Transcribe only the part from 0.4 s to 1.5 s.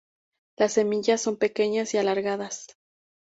Las semillas son